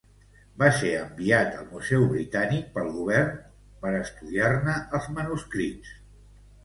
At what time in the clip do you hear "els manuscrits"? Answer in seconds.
5.01-5.93